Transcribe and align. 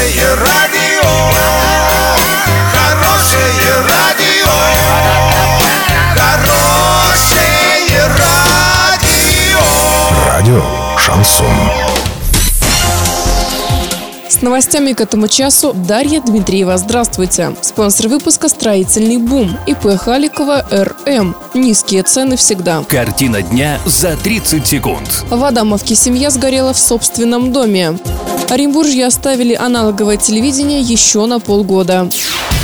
Хорошее 0.00 0.34
радио, 0.34 1.10
хорошее 2.72 3.74
радио, 3.86 4.48
хорошее 6.14 8.06
радио. 8.16 9.60
Радио 10.26 10.62
Шансон. 10.96 11.46
С 14.30 14.40
новостями 14.40 14.94
к 14.94 15.02
этому 15.02 15.28
часу 15.28 15.74
Дарья 15.74 16.22
Дмитриева. 16.22 16.78
Здравствуйте. 16.78 17.54
Спонсор 17.60 18.08
выпуска 18.08 18.48
«Строительный 18.48 19.18
бум» 19.18 19.58
ИП 19.66 19.98
Халикова 19.98 20.64
РМ. 20.70 21.36
Низкие 21.52 22.04
цены 22.04 22.36
всегда. 22.36 22.82
Картина 22.88 23.42
дня 23.42 23.78
за 23.84 24.16
30 24.16 24.66
секунд. 24.66 25.26
В 25.28 25.44
Адамовке 25.44 25.94
семья 25.94 26.30
сгорела 26.30 26.72
в 26.72 26.78
собственном 26.78 27.52
доме. 27.52 27.98
Оренбуржье 28.50 29.06
оставили 29.06 29.54
аналоговое 29.54 30.16
телевидение 30.16 30.80
еще 30.80 31.24
на 31.26 31.38
полгода. 31.38 32.08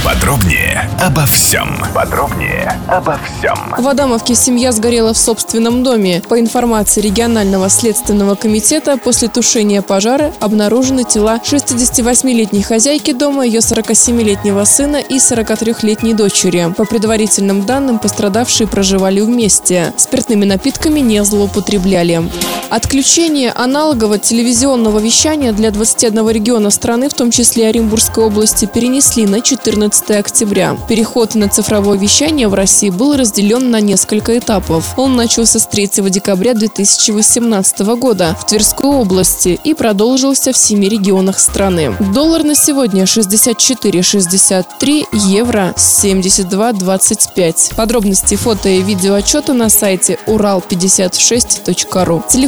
Подробнее 0.05 0.91
обо 1.01 1.27
всем. 1.27 1.79
Подробнее 1.95 2.77
обо 2.89 3.19
всем. 3.19 3.57
В 3.79 3.87
Адамовке 3.87 4.35
семья 4.35 4.73
сгорела 4.73 5.13
в 5.13 5.19
собственном 5.19 5.85
доме. 5.85 6.23
По 6.29 6.41
информации 6.41 7.01
регионального 7.01 7.69
следственного 7.69 8.35
комитета, 8.35 8.97
после 8.97 9.29
тушения 9.29 9.81
пожара 9.81 10.33
обнаружены 10.41 11.05
тела 11.05 11.41
68-летней 11.45 12.63
хозяйки 12.63 13.13
дома, 13.13 13.47
ее 13.47 13.61
47-летнего 13.61 14.65
сына 14.65 14.97
и 14.97 15.19
43-летней 15.19 16.15
дочери. 16.15 16.73
По 16.77 16.85
предварительным 16.85 17.65
данным, 17.65 17.99
пострадавшие 18.01 18.67
проживали 18.67 19.21
вместе. 19.21 19.93
Спиртными 19.97 20.45
напитками 20.45 20.99
не 21.01 21.25
злоупотребляли. 21.25 22.23
Отключение 22.69 23.53
аналогового 23.53 24.19
телевизионного 24.19 24.99
вещания 24.99 25.53
для 25.53 25.71
21 25.71 26.29
региона 26.31 26.71
страны, 26.71 27.09
в 27.09 27.15
том 27.15 27.31
числе 27.31 27.69
Оренбургской 27.69 28.25
области, 28.25 28.67
перенесли 28.67 29.25
на 29.25 29.41
14 29.41 30.11
октября. 30.11 30.77
Переход 30.89 31.37
на 31.37 31.49
цифровое 31.49 31.97
вещание 31.97 32.49
в 32.49 32.55
России 32.55 32.91
был 32.91 33.17
разделен 33.17 33.71
на 33.71 33.81
несколько 33.81 34.37
этапов. 34.37 34.99
Он 34.99 35.15
начался 35.15 35.61
с 35.61 35.67
3 35.67 36.11
декабря 36.11 36.55
2018 36.55 37.79
года 37.99 38.37
в 38.41 38.47
Тверской 38.47 38.91
области 38.91 39.61
и 39.63 39.75
продолжился 39.75 40.53
в 40.53 40.57
семи 40.57 40.89
регионах 40.89 41.39
страны. 41.39 41.95
Доллар 42.13 42.43
на 42.43 42.57
сегодня 42.57 43.05
64,63, 43.05 45.07
евро 45.13 45.73
72,25. 45.77 47.77
Подробности 47.77 48.35
фото 48.35 48.69
и 48.69 48.83
видео 48.83 49.15
отчета 49.15 49.53
на 49.53 49.69
сайте 49.69 50.19
урал56.ру. 50.27 52.25